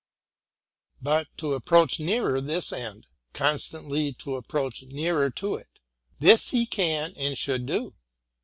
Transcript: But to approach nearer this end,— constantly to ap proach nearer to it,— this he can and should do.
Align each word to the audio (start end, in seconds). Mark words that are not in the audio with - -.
But 0.99 1.27
to 1.37 1.53
approach 1.53 1.99
nearer 1.99 2.41
this 2.41 2.73
end,— 2.73 3.05
constantly 3.35 4.13
to 4.13 4.35
ap 4.35 4.47
proach 4.47 4.81
nearer 4.87 5.29
to 5.29 5.57
it,— 5.57 5.77
this 6.19 6.49
he 6.49 6.65
can 6.65 7.13
and 7.17 7.37
should 7.37 7.67
do. 7.67 7.93